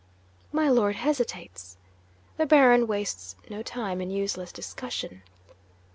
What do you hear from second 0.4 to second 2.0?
'My Lord hesitates.